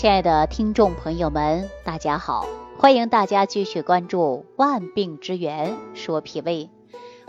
[0.00, 2.46] 亲爱的听众朋友们，大家好，
[2.78, 6.70] 欢迎大家继续关注《万病之源说脾胃》。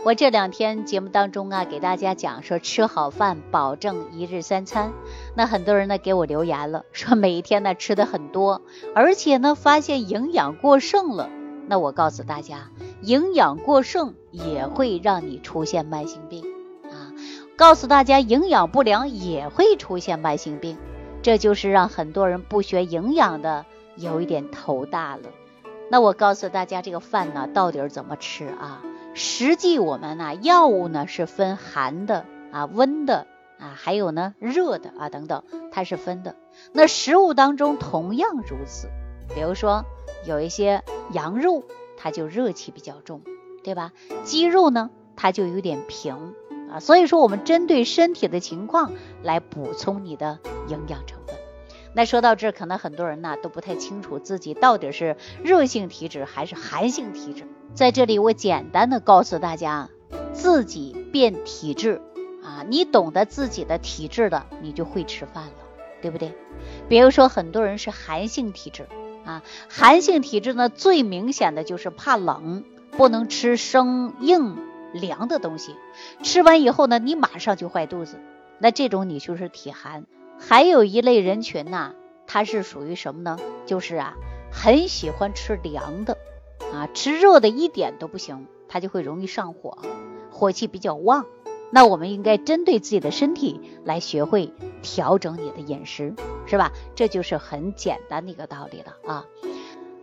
[0.04, 4.94] 我这两天节目当中啊，给大家讲说吃好饭，保证一日三餐。
[5.36, 8.62] 那很多人呢给我留言了，说每一天呢吃的很多，
[8.94, 11.28] 而且呢发现营养过剩了。
[11.66, 12.70] 那我告诉大家，
[13.02, 16.42] 营养过剩也会让你出现慢性病
[16.84, 17.12] 啊！
[17.54, 20.78] 告诉大家，营养不良也会出现慢性病。
[21.22, 23.64] 这就是让很多人不学营养的
[23.96, 25.30] 有一点头大了。
[25.88, 28.82] 那我告诉大家，这个饭呢到底怎么吃啊？
[29.14, 33.26] 实际我们呢药物呢是分寒的啊、温的
[33.58, 36.34] 啊，还有呢热的啊等等，它是分的。
[36.72, 38.88] 那食物当中同样如此。
[39.34, 39.84] 比如说
[40.26, 40.82] 有一些
[41.12, 41.62] 羊肉，
[41.96, 43.20] 它就热气比较重，
[43.62, 43.92] 对吧？
[44.24, 46.34] 鸡肉呢，它就有点平。
[46.72, 51.36] 啊，所以说我们针对身体的情况来补充你的营养成分。
[51.94, 57.44] 那说到这儿，可能很多人呢都不太清楚自己到底是热性体质还是寒性体质。
[57.74, 59.90] 在这里，我简单的告诉大家，
[60.32, 62.00] 自己变体质
[62.42, 65.52] 啊，你懂得自己的体质的，你就会吃饭了，
[66.00, 66.32] 对不对？
[66.88, 68.86] 比如说很多人是寒性体质
[69.26, 74.56] 啊，寒性体质呢最明显的就是怕冷，不能吃生硬。
[74.92, 75.76] 凉的东西
[76.22, 78.18] 吃完以后呢，你马上就坏肚子，
[78.58, 80.04] 那这种你就是体寒。
[80.38, 81.92] 还有一类人群呐，
[82.26, 83.38] 他是属于什么呢？
[83.66, 84.14] 就是啊，
[84.50, 86.18] 很喜欢吃凉的
[86.72, 89.78] 啊，吃热的一点都不行，他就会容易上火，
[90.30, 91.26] 火气比较旺。
[91.70, 96.70] 那我们应该针对自己的身体来学会调整你的饮食，是吧？
[96.94, 99.24] 这就是很简单的一个道理了啊。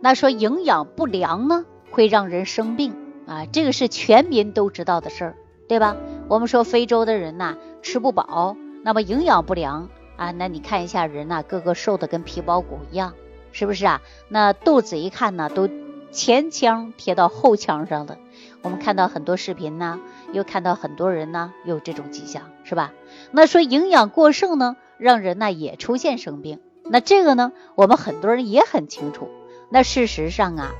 [0.00, 2.94] 那说营养不良呢，会让人生病。
[3.30, 5.36] 啊，这个是全民都知道的事儿，
[5.68, 5.96] 对吧？
[6.26, 13.14] 我们说非洲的人呐，吃不饱，那么营养不良啊，那你看一下人呐，个个瘦的跟皮包骨一样，
[13.52, 14.02] 是不是啊？
[14.28, 15.68] 那肚子一看呢，都
[16.10, 18.18] 前腔贴到后腔上了。
[18.62, 20.00] 我们看到很多视频呢，
[20.32, 22.92] 又看到很多人呢有这种迹象，是吧？
[23.30, 26.58] 那说营养过剩呢，让人呢也出现生病。
[26.82, 29.28] 那这个呢，我们很多人也很清楚。
[29.68, 30.72] 那事实上啊。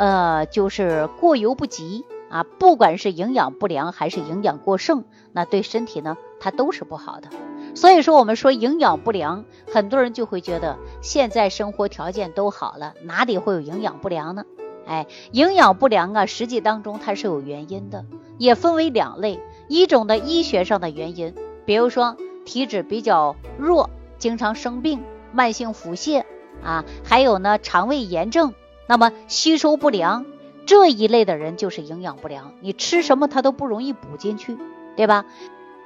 [0.00, 7.28] 呃，就是过犹不及啊，不管是营养不良还是营养过剩，那对身体呢，它都是不好的。
[7.74, 14.46] 所以说，我们说营养不良，很多人就会觉得现在生活条件都好了，哪里会有营养不良呢？
[14.86, 18.06] 哎，营养不良啊，实际当中它是有原因的，
[18.38, 19.38] 也分为两类，
[19.68, 21.34] 一种的医学上的原因，
[21.66, 26.24] 比如说体质比较弱，经常生病，慢性腹泻
[26.64, 28.54] 啊，还有呢肠胃炎症。
[28.90, 30.26] 那么吸收不良
[30.66, 34.58] 这一类的人就是营养不良，你吃什么他都不容易补进去，
[34.96, 35.26] 对吧？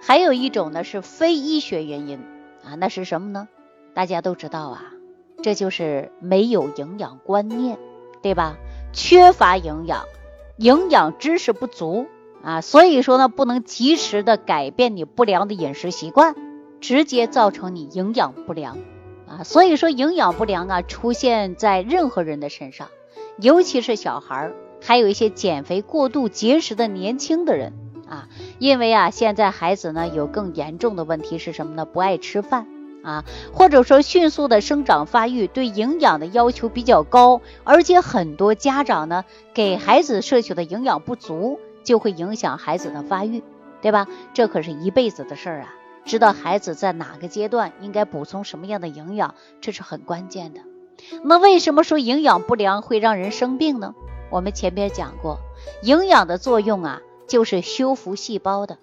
[0.00, 2.18] 还有一种呢是非医学原因
[2.64, 3.46] 啊，那是什么呢？
[3.92, 4.84] 大家都知道啊，
[5.42, 7.78] 这就是没有营养观念，
[8.22, 8.56] 对吧？
[8.94, 10.06] 缺乏营养，
[10.56, 12.06] 营养知识不足
[12.42, 16.34] 啊，所以说呢不能及时的改变你不良的饮食习惯，
[16.80, 18.78] 直接造成你营养不良。
[19.26, 22.88] 啊，所以说营养不良啊，出现在任何人的身上，
[23.38, 27.72] 尤其是小孩儿，还有一些减肥过度、节食的年轻的人
[28.08, 28.28] 啊。
[28.58, 31.84] 因为啊，现在孩子呢有更严重的问题是什么呢？
[31.84, 32.66] 不爱吃饭
[33.02, 39.24] 啊，或者说迅速的生长发育，对营养的要求比较高，而且很多家长呢
[39.54, 43.42] 给孩子摄取的营养不足，就会影响孩子的发育，
[43.80, 44.06] 对吧？
[44.32, 45.74] 这可是一辈子的事儿啊。
[46.04, 50.60] 知道孩子在哪个阶段应该补充什么样的营养，这是很关键的。
[51.24, 53.94] 那为什么说营养不良会让人生病呢？
[54.30, 55.38] 我们前边讲过，
[55.82, 58.78] 营养的作用啊，就是修复细胞的。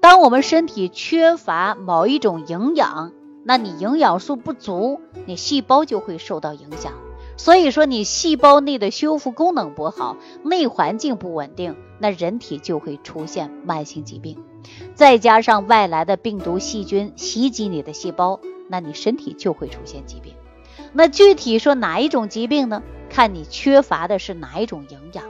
[0.00, 3.12] 当我们身体缺乏某一种营养，
[3.44, 6.92] 那你营养素不足，你细胞就会受到影响。
[7.42, 14.38] 所以说，你细胞内的修复功能不好，内环境不稳定，那人体就会出现慢性疾病。
[14.94, 18.38] 再加上外来的病毒细菌袭击你的细胞，
[18.68, 20.34] 那你身体就会出现疾病。
[20.92, 22.80] 那具体说哪一种疾病呢？
[23.10, 25.24] 看你缺乏的是哪一种营养。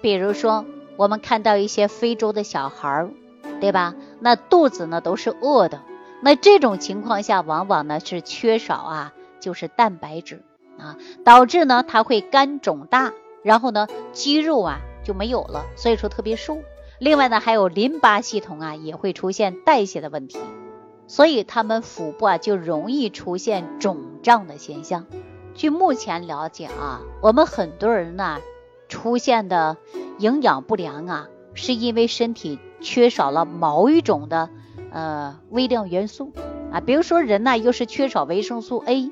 [0.00, 0.64] 比如说，
[0.96, 3.10] 我们看到一些非洲的小孩儿，
[3.60, 3.96] 对吧？
[4.20, 5.82] 那肚子呢都是饿的，
[6.22, 10.44] 那这种情况下，往往呢是缺少啊，就是蛋白质
[10.78, 13.12] 啊，导致呢它会肝肿大，
[13.42, 16.58] 然后呢肌肉啊就没有了，所以说特别瘦。
[16.98, 20.38] 另外呢，还有淋巴系统啊，也会出现代谢的问题，
[21.06, 25.06] 所以他们腹部啊就容易出现肿胀的现象。
[25.54, 28.38] 据目前了解啊，我们很多人呢
[28.88, 29.76] 出现的
[30.18, 34.48] 营养不良啊，是因为身体缺少了某一种的
[34.90, 36.32] 呃微量元素
[36.72, 39.10] 啊，比如说人呢又是缺少维生素 A，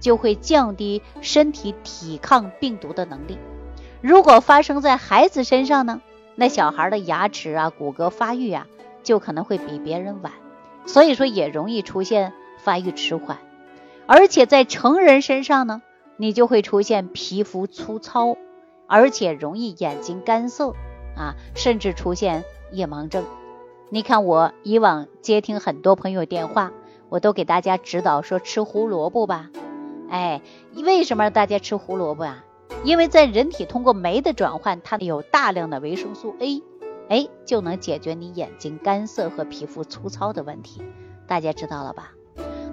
[0.00, 3.38] 就会降低身体抵抗病毒的能力。
[4.00, 6.00] 如果发生在孩子身上呢，
[6.34, 8.66] 那小孩的牙齿啊、骨骼发育啊，
[9.02, 10.32] 就可能会比别人晚，
[10.84, 13.38] 所以说也容易出现发育迟缓。
[14.06, 15.82] 而且在成人身上呢，
[16.16, 18.36] 你就会出现皮肤粗糙，
[18.86, 20.74] 而且容易眼睛干涩
[21.16, 23.24] 啊，甚至出现夜盲症。
[23.88, 26.70] 你看我以往接听很多朋友电话，
[27.08, 29.50] 我都给大家指导说吃胡萝卜吧。
[30.08, 30.40] 哎，
[30.74, 32.44] 为什么大家吃胡萝卜啊？
[32.84, 36.62] 因为在人体通过酶的转换，它有大量的维生素 A，
[37.08, 40.82] 哎，就能解决你眼睛干涩和皮肤粗糙的问题。
[41.26, 42.12] 大家知道了吧？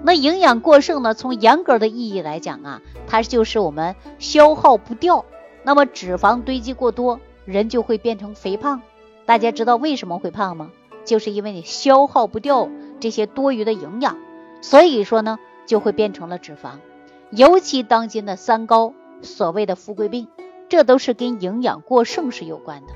[0.02, 1.14] 那营养过剩呢？
[1.14, 5.24] 从严格的意义来讲啊，它就是我们消耗不掉，
[5.64, 8.82] 那么脂肪堆积过多，人就会变成肥胖。
[9.24, 10.70] 大家知道为什么会胖吗？
[11.04, 12.68] 就是因为你消耗不掉
[13.00, 14.18] 这些多余的营养，
[14.60, 16.78] 所以说呢，就会变成了脂肪。
[17.36, 20.28] 尤其当今的三高，所谓的富贵病，
[20.68, 22.92] 这都是跟营养过剩是有关的。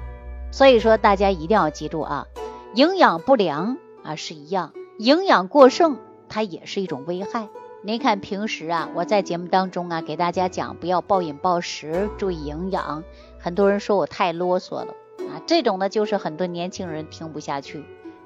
[0.52, 2.26] 所以说大家一定要记住啊，
[2.72, 5.96] 营养不良啊是一样，营养过剩。
[6.28, 7.48] 它也是一种危害。
[7.82, 13.02] 您看平时啊，我在节目当中啊，给大家讲不要暴饮暴食，注意营养。
[13.40, 14.94] 很多人说我太啰嗦了
[15.30, 17.82] 啊，这种呢就是很多年轻人听不下去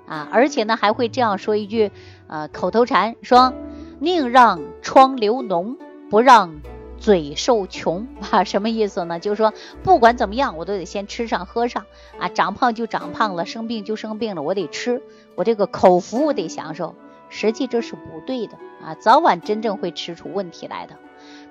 [0.06, 1.90] 啊，而且呢还会这样说一句
[2.26, 3.54] 呃口头禅，说
[4.00, 5.76] 宁让疮流脓，
[6.12, 6.60] 不让
[6.98, 8.44] 嘴受穷啊。
[8.44, 9.18] 什么意思呢？
[9.24, 11.86] 就是说不管怎么样，我都得先吃上喝上
[12.18, 15.02] 啊，长胖就长胖了，生病就生病了，我得吃，
[15.36, 16.94] 我这个口福我得享受。
[17.30, 20.98] 实际这是不对的啊，早晚真正会吃出问题来的。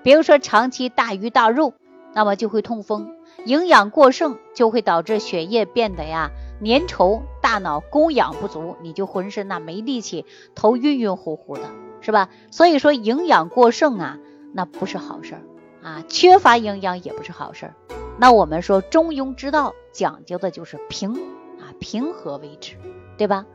[0.04, 1.74] 比如说长期大鱼大肉，
[2.14, 3.08] 那么就会痛风；
[3.46, 6.30] 营养过剩就会导致血液变得呀
[6.64, 10.24] 粘稠，大脑供氧不足，你就浑身呐没力气，
[10.54, 11.64] 头晕晕乎乎的，
[12.02, 12.30] 是吧？
[12.52, 14.20] 所以说营养过剩啊，
[14.54, 15.42] 那不是好事儿
[15.82, 17.76] 啊，缺乏营养也不是好事儿。
[18.18, 21.14] 那我们说中庸之道讲究的就是平
[21.60, 22.76] 啊，平和为止，
[23.18, 23.46] 对吧？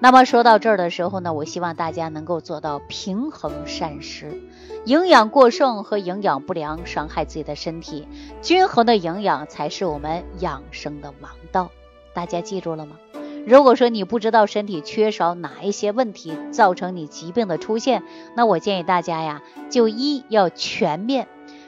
[0.00, 4.42] 那么说到这儿的时候呢，我希望大家能够做到平衡膳食，
[4.84, 8.08] 营养过剩和营养不良伤害自己的身体，
[8.42, 11.70] 均衡的营养才是我们养生的王道。
[12.12, 12.96] 大家记住了吗？
[13.44, 18.02] 如果说你不知道身体缺少哪一些问题造成你疾病的出现，
[18.36, 21.26] 那我建议大家呀，就一要全面，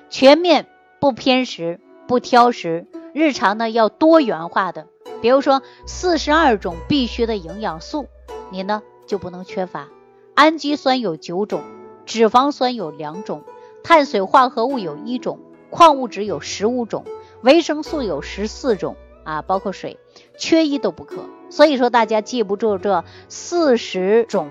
[0.09, 0.67] 全面
[1.01, 4.87] 不偏食不挑食，日常呢要多元化的，
[5.21, 8.07] 比如说四十二种必须的营养素。
[8.51, 9.89] 你呢就不能缺乏，
[10.35, 11.63] 氨基酸有九种，
[12.07, 13.43] 脂肪酸有两种，
[13.83, 15.41] 碳水化合物有一种，
[15.71, 17.05] 矿物质有十五种，
[17.43, 18.95] 维生素有十四种
[19.25, 19.99] 啊，包括水，
[20.37, 21.25] 缺一都不可。
[21.51, 24.49] 所以说大家记不住这四十种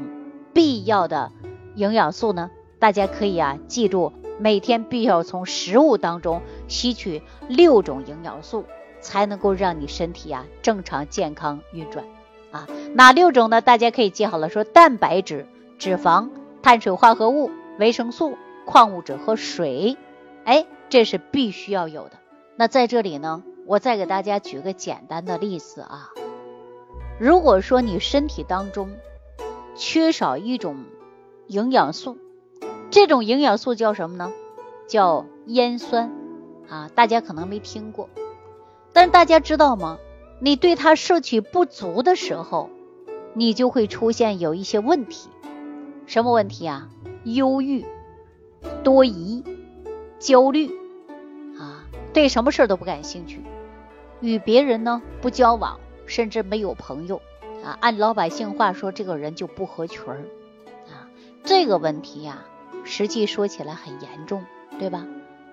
[0.53, 1.31] 必要的
[1.75, 8.65] 营养素呢，大家可以啊记住，每天必须要从食物当中吸取六种营养素，
[9.01, 12.05] 才能够让你身体啊正常健康运转。
[12.51, 13.61] 啊，哪六种呢？
[13.61, 15.47] 大家可以记好了，说蛋白质、
[15.79, 16.29] 脂肪、
[16.61, 17.49] 碳水化合物、
[17.79, 19.97] 维生素、矿物质和水，
[20.45, 22.11] 哎，这是必须要有的。
[22.55, 26.09] 那在这里呢，我再给大家举个简单的例子啊。
[27.19, 28.89] 如果说你身体当中
[29.75, 30.83] 缺少一种
[31.47, 32.17] 营养素，
[32.89, 34.31] 这种营养素叫什么呢？
[34.87, 36.11] 叫烟酸
[36.67, 38.09] 啊，大家可能没听过，
[38.91, 39.97] 但是大家知道吗？
[40.39, 42.69] 你对它摄取不足的时候，
[43.33, 45.29] 你就会出现有一些问题。
[46.05, 46.89] 什么问题啊？
[47.23, 47.85] 忧郁、
[48.83, 49.43] 多疑、
[50.19, 50.69] 焦虑，
[52.13, 53.41] 对什么事儿都不感兴趣，
[54.21, 57.21] 与别人呢不交往，甚至没有朋友
[57.63, 57.77] 啊。
[57.81, 60.19] 按老百姓话说，这个人就不合群儿
[60.87, 61.09] 啊。
[61.43, 62.45] 这个问题呀，
[62.83, 64.45] 实际说起来很严重，
[64.77, 65.07] 对吧？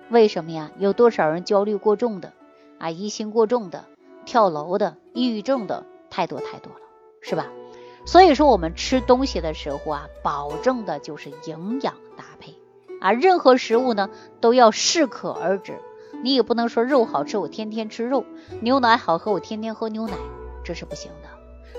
[0.09, 0.71] 为什么呀？
[0.77, 2.33] 有多少人焦虑过重的
[2.77, 2.89] 啊？
[2.91, 3.85] 疑心过重的？
[4.23, 6.81] 跳楼的、抑郁症的太多太多了，
[7.21, 7.47] 是吧？
[8.05, 12.55] 所以说我们吃东西的时候啊，保证的就是营养搭配
[12.99, 13.11] 啊。
[13.13, 15.79] 任何食物呢都要适可而止，
[16.23, 18.25] 你也不能说肉好吃我天天吃肉，
[18.61, 20.13] 牛奶好喝我天天喝牛奶，
[20.63, 21.29] 这是不行的。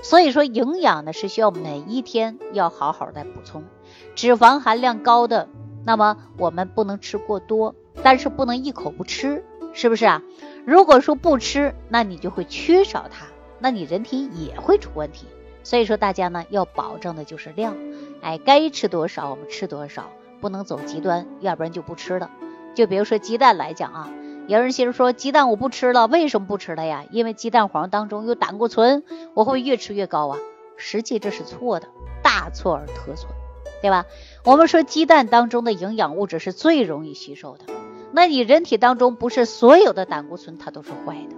[0.01, 3.63] 所以说营养呢是需要每一天要好好的补充。
[4.15, 5.47] 脂肪含量高的，
[5.85, 7.73] 那么我们不能吃过多，
[8.03, 10.21] 但是不能一口不吃，是不是啊？
[10.65, 13.27] 如果说不吃，那你就会缺少它，
[13.59, 15.25] 那你人体也会出问题。
[15.63, 17.77] 所以说大家呢要保证的就是量，
[18.21, 20.09] 哎，该吃多少我们吃多少，
[20.41, 22.29] 不能走极端，要不然就不吃了。
[22.75, 24.09] 就比如说鸡蛋来讲啊，
[24.47, 27.05] 有人心说鸡蛋我不吃了，为什么不吃了呀？
[27.11, 30.37] 因为鸡蛋黄当中有胆固醇，我会越吃越高啊。
[30.75, 31.87] 实际这是错的，
[32.21, 33.29] 大错而特错。
[33.81, 34.05] 对吧？
[34.45, 37.65] 我们说鸡蛋当中的营养物质是最容易吸收的，
[38.11, 41.35] 那你人体当中不是所有的胆固醇它都是坏的，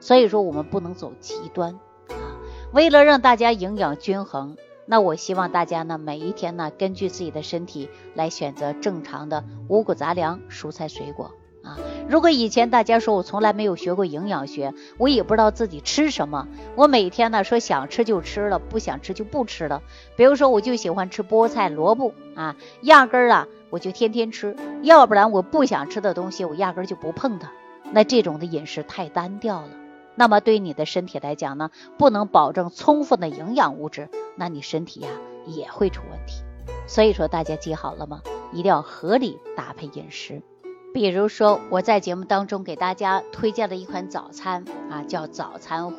[0.00, 1.78] 所以说我们不能走极端
[2.08, 2.38] 啊。
[2.72, 11.32] 为了让大家营养均衡，那我希望大家呢每一天呢根据自己的身体来选择正常的五谷杂粮、蔬菜水果。
[11.62, 11.76] 啊，
[12.10, 19.80] 如果以前大家说我从来没有学过营养学，我也不知道自己吃什么，我每天呢说想吃就吃了，不想吃就不吃了。
[20.16, 27.52] 比如说我就喜欢吃菠菜、萝卜啊，压根儿啊我就天天吃，要不然我不想吃的东西我压根儿就不碰它。
[27.92, 29.68] 那这种的饮食太单调了，
[30.16, 35.10] 那么对你的身体来讲呢，不能保证充分的营养物质，那你身体呀
[35.46, 36.42] 也会出问题。
[36.88, 38.20] 所以说大家记好了吗？
[38.50, 40.42] 一定要合理搭配饮食。
[40.92, 45.96] 比如说，我在节目当中给大家推荐了一款早餐啊，叫早餐糊。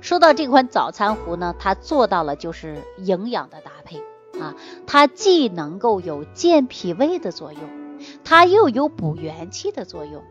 [0.00, 3.98] 说到这款早餐糊呢，它做到了就是营养的搭配
[4.40, 4.54] 啊，
[4.86, 7.60] 它既能够有健脾胃的作用，
[8.24, 10.22] 它又有补元气的作用，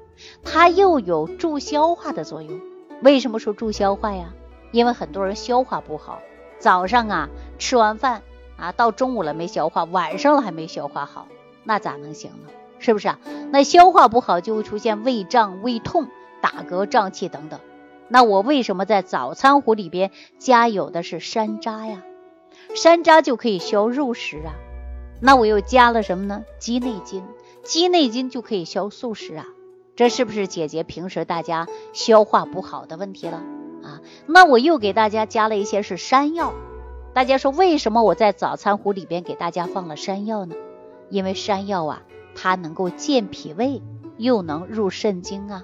[0.43, 2.59] 它又有助消化的作用。
[3.03, 4.33] 为什么说助消化呀？
[4.71, 6.19] 因为很多人消化不好，
[6.57, 8.23] 早上啊吃完饭
[8.57, 11.27] 啊，到中午了没消化，晚上了还没消化好，
[11.63, 12.49] 那咋能行呢？
[12.85, 13.19] 是不是啊？
[13.51, 16.07] 那消化不好就会出现胃胀、胃痛、
[16.39, 17.59] 打嗝、胀气等等。
[18.07, 22.03] 那我为什么在早餐糊里边加有的是山楂呀？
[22.75, 24.53] 山楂就可以消肉食啊。
[25.19, 26.43] 那我又加了什么呢？
[26.59, 27.23] 鸡内金，
[27.63, 29.47] 鸡内金就可以消素食啊。
[29.95, 33.37] 这是不是解决平时大家消化不好的问题了
[33.83, 34.01] 啊？
[34.27, 36.53] 那我又给大家加了一些是山药。
[37.15, 40.55] 大家说为什么我在早餐糊里边给大家放了山药呢？
[41.09, 42.03] 因为山药啊。
[42.35, 43.81] 它能够健脾胃，
[44.17, 45.63] 又能入肾经啊。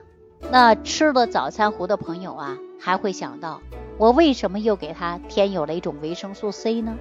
[0.50, 3.62] 那吃了早餐糊的朋友啊，还会想到
[3.98, 6.98] 我为什么又给它添有了一种维生素 C 呢？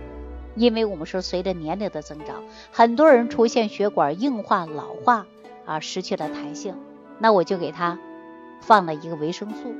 [0.57, 5.27] 因为我们说随着年龄的增长，很多人出现血管硬化、老化
[5.65, 6.75] 啊，失去了弹性。
[7.19, 7.99] 那我就给它
[8.61, 9.71] 放了一个维生素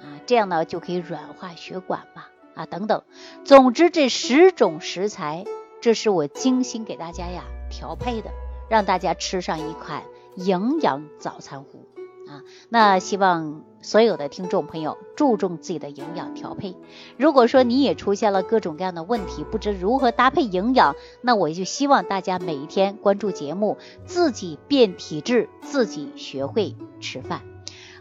[0.00, 3.02] 啊，这样呢就可以软化血管嘛啊等等。
[3.44, 5.44] 总之这十种食材，
[5.80, 8.30] 这是我精心给大家呀调配的。
[8.72, 10.02] 让大家吃上一款
[10.34, 11.86] 营养早餐糊
[12.26, 12.40] 啊！
[12.70, 16.74] 那希望所有的听众朋友注重自己的营养调配。
[17.18, 23.76] 如果说你也出现了各种各样的问题，不知如何搭配营养，那我就希望大家每一天关注节目，
[24.06, 27.51] 自己变体质，自己学会吃饭。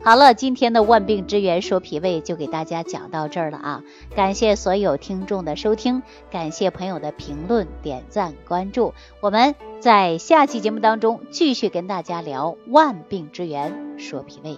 [0.03, 3.84] 好了，今天的万病之源说脾胃就给大家讲到这儿了啊！
[4.15, 8.96] 感谢所有听众的收听，感谢朋友的评论、点赞、关注。
[9.20, 14.58] 我们在下期节目当中继续跟大家聊万病之源说脾胃。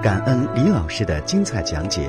[0.00, 2.08] 感恩李老师的精彩讲解。